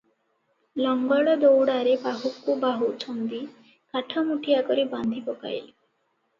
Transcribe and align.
ଲଙ୍ଗଳ 0.85 1.35
ଦଉଡ଼ାରେ 1.43 1.93
ବାହୁକୁ 2.07 2.57
ବାହୁ 2.65 2.89
ଛନ୍ଦି 3.05 3.43
କାଠମୁଠିଆ 3.69 4.67
କରି 4.73 4.89
ବାନ୍ଧି 4.99 5.25
ପକାଇଲେ। 5.31 5.65